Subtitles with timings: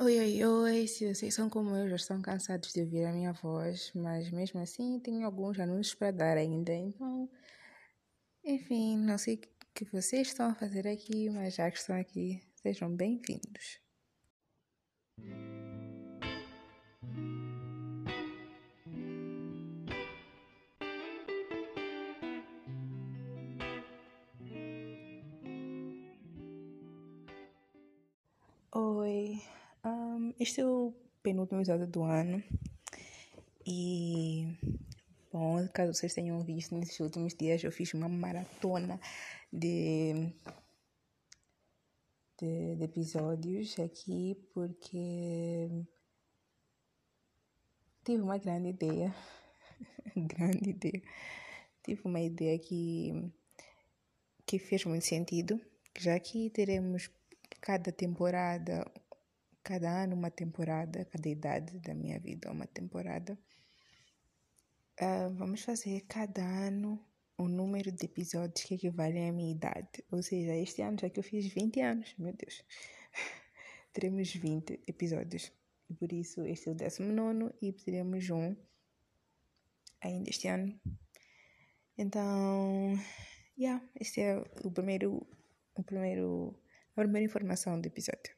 [0.00, 0.88] Oi, oi, oi.
[0.88, 4.60] Se vocês são como eu, já estão cansados de ouvir a minha voz, mas mesmo
[4.60, 6.72] assim tenho alguns anúncios para dar ainda.
[6.72, 7.30] Então,
[8.44, 9.40] enfim, não sei o
[9.72, 13.80] que vocês estão a fazer aqui, mas já que estão aqui, sejam bem-vindos.
[30.38, 32.42] Este é o penúltimo episódio do ano.
[33.66, 34.56] E,
[35.32, 39.00] bom, caso vocês tenham visto, nesses últimos dias eu fiz uma maratona
[39.52, 40.32] de,
[42.38, 45.68] de, de episódios aqui porque
[48.04, 49.14] tive uma grande ideia,
[50.16, 51.02] grande ideia,
[51.82, 53.32] tive uma ideia que,
[54.46, 55.60] que fez muito sentido,
[55.98, 57.10] já que teremos
[57.60, 58.84] cada temporada,
[59.64, 63.36] cada ano uma temporada, cada idade da minha vida uma temporada.
[65.00, 67.02] Uh, vamos fazer cada ano
[67.38, 70.04] um número de episódios que equivalem à minha idade.
[70.12, 72.62] Ou seja, este ano já que eu fiz 20 anos, meu Deus,
[73.92, 75.50] teremos 20 episódios.
[75.90, 78.54] E por isso este é o 19 e teremos um
[80.00, 80.78] ainda este ano.
[81.96, 82.98] Então,
[83.58, 85.26] yeah, este é o primeiro,
[85.74, 86.54] o primeiro
[86.96, 88.32] a primeira informação do episódio.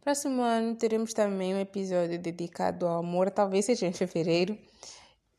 [0.00, 4.58] Próximo ano teremos também um episódio dedicado ao amor, talvez seja em fevereiro,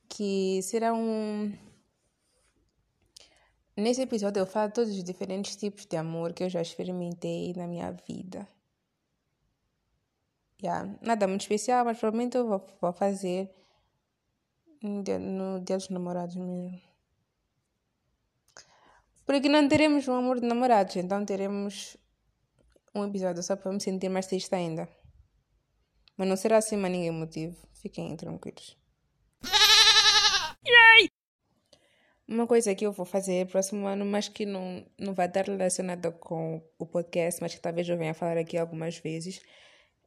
[0.08, 1.52] que será um.
[3.76, 7.66] Nesse episódio eu falo todos os diferentes tipos de amor que eu já experimentei na
[7.66, 8.48] minha vida.
[10.62, 13.50] Yeah, nada muito especial, mas provavelmente eu vou, vou fazer
[14.84, 16.80] no dia, no dia dos namorados mesmo.
[19.25, 21.98] Porque não teremos um amor de namorados, então teremos
[22.94, 24.88] um episódio só para me sentir mais triste ainda.
[26.17, 27.56] Mas não será assim, mas ninguém motivo.
[27.73, 28.78] Fiquem tranquilos.
[32.28, 36.12] Uma coisa que eu vou fazer próximo ano, mas que não, não vai estar relacionada
[36.12, 39.41] com o podcast, mas que talvez eu venha falar aqui algumas vezes,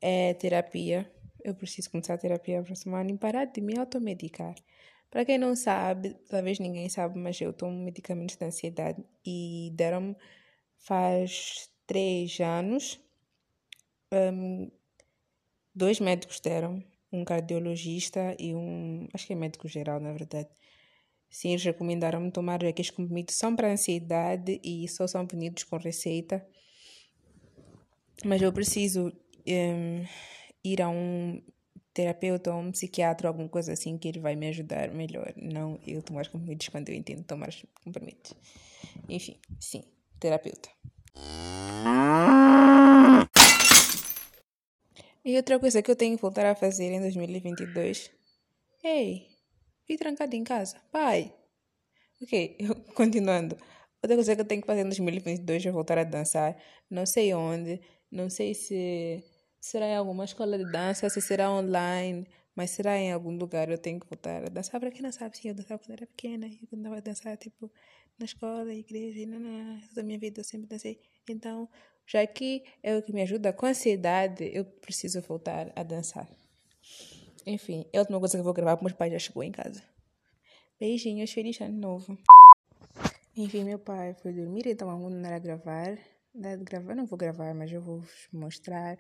[0.01, 1.11] é terapia.
[1.43, 4.55] Eu preciso começar a terapia próximo ano e parar de me automedicar.
[5.11, 10.17] Para quem não sabe, talvez ninguém sabe, mas eu tomo medicamentos de ansiedade e deram-me
[10.79, 13.01] faz três anos.
[14.13, 14.71] Um,
[15.75, 20.49] dois médicos deram, um cardiologista e um, acho que é médico geral, na verdade.
[21.31, 26.47] Sim, eles recomendaram-me tomar aqueles comprimidos são para ansiedade e só são vendidos com receita.
[28.25, 29.13] Mas eu preciso
[29.47, 30.05] um,
[30.63, 31.43] ir a um
[31.93, 35.33] terapeuta ou um psiquiatra alguma coisa assim que ele vai me ajudar melhor.
[35.37, 37.51] Não eu tomar comprimidos quando eu entendo tomar
[37.83, 38.33] comprimidos.
[39.09, 39.83] Enfim, sim,
[40.21, 40.69] terapeuta.
[45.25, 48.11] E outra coisa que eu tenho que voltar a fazer em 2022.
[48.83, 49.27] Ei,
[49.87, 50.79] fui trancado em casa.
[50.93, 51.35] Pai.
[52.23, 52.59] Ok,
[52.95, 53.57] continuando.
[54.03, 56.55] Outra coisa que eu tenho que fazer em 2022 é voltar a dançar.
[56.91, 57.81] Não sei onde,
[58.13, 59.25] não sei se
[59.59, 63.79] será em alguma escola de dança, se será online, mas será em algum lugar eu
[63.79, 64.79] tenho que voltar a dançar.
[64.79, 67.73] Para quem não sabe, sim, eu dançava quando era pequena, eu andava a dançar, tipo,
[68.19, 71.01] na escola, igreja, e não, toda a minha vida eu sempre dancei.
[71.29, 71.67] Então,
[72.07, 76.29] já que é o que me ajuda com a ansiedade, eu preciso voltar a dançar.
[77.47, 79.53] Enfim, é a última coisa que eu vou gravar, porque meus pais já chegou em
[79.53, 79.83] casa.
[80.79, 82.19] Beijinhos, feliz ano novo.
[83.37, 85.99] Enfim, meu pai foi dormir, então vamos não a gravar.
[86.35, 88.99] Gravar, não vou gravar, mas eu vou mostrar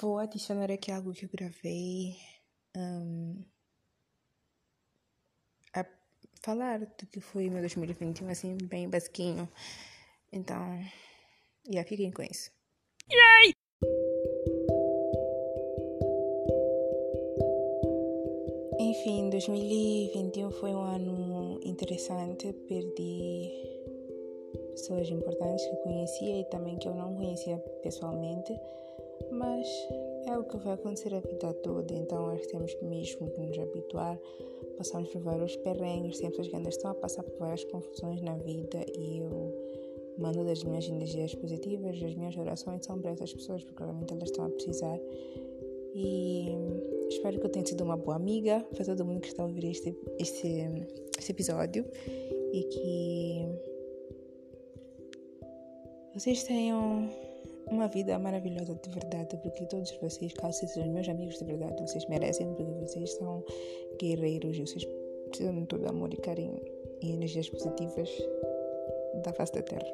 [0.00, 2.16] Vou adicionar aqui algo que eu gravei.
[2.76, 3.44] Um,
[5.74, 5.84] a
[6.42, 9.48] falar do que foi meu 2021, assim, bem basiquinho.
[10.32, 10.80] Então,
[11.66, 12.50] já yeah, fiquem com isso.
[13.08, 13.52] Yay!
[18.80, 22.52] Enfim, 2021 foi um ano interessante.
[22.68, 23.48] Perdi
[24.72, 28.52] pessoas importantes que conhecia e também que eu não conhecia pessoalmente.
[29.30, 29.68] Mas
[30.26, 34.18] é o que vai acontecer a vida toda, então nós temos mesmo que nos habituar.
[34.76, 38.84] Passamos por vários perrengues, sempre as grandes estão a passar por várias confusões na vida
[38.98, 39.72] e eu
[40.18, 44.28] mando das minhas energias positivas, as minhas orações são para essas pessoas, porque realmente elas
[44.28, 44.98] estão a precisar.
[45.94, 46.48] E
[47.08, 49.66] espero que eu tenha sido uma boa amiga para todo mundo que está a ouvir
[49.66, 50.64] este, este,
[51.18, 51.84] este episódio
[52.52, 53.48] e que
[56.14, 57.08] vocês tenham
[57.70, 62.06] uma vida maravilhosa de verdade, porque todos vocês, caso sejam meus amigos de verdade, vocês
[62.06, 63.42] merecem, porque vocês são
[63.98, 64.86] guerreiros e vocês
[65.28, 66.60] precisam de todo amor e carinho
[67.00, 68.10] e energias positivas
[69.22, 69.92] da face da Terra.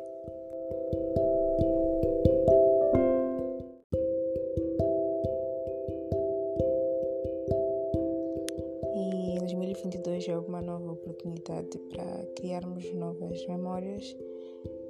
[8.95, 14.17] E 2022 é uma nova oportunidade para criarmos novas memórias,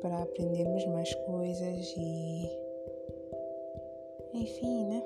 [0.00, 2.48] para aprendermos mais coisas e.
[4.34, 5.02] Enfim, né?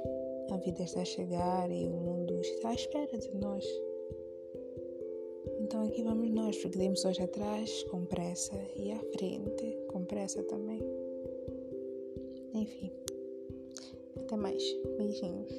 [0.51, 3.65] A vida está a chegar e o mundo está à espera de nós.
[5.73, 10.43] Então aqui vamos nós, porque demos hoje atrás com pressa e à frente com pressa
[10.43, 10.83] também.
[12.53, 12.91] Enfim.
[14.15, 14.63] Até mais.
[14.99, 15.51] Beijinhos.